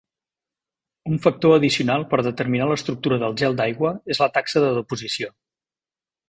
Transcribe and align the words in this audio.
Un 1.09 1.19
factor 1.25 1.53
addicional 1.57 2.05
per 2.13 2.19
determinar 2.29 2.69
l'estructura 2.71 3.21
del 3.25 3.37
gel 3.43 3.59
d'aigua 3.61 3.93
és 4.15 4.23
la 4.25 4.31
taxa 4.39 4.65
de 4.65 4.73
deposició. 4.81 5.31